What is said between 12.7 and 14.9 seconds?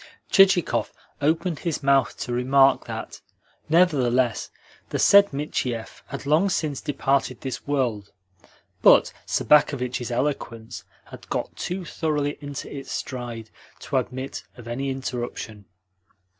its stride to admit of any